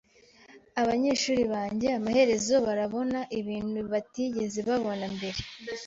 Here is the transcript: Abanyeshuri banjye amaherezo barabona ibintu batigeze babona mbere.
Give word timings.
Abanyeshuri 0.81 1.43
banjye 1.53 1.87
amaherezo 1.97 2.53
barabona 2.65 3.19
ibintu 3.39 3.79
batigeze 3.91 4.59
babona 4.67 5.05
mbere. 5.15 5.39